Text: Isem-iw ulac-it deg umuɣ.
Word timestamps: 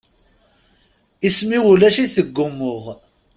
Isem-iw 1.27 1.65
ulac-it 1.71 2.13
deg 2.19 2.37
umuɣ. 2.45 2.85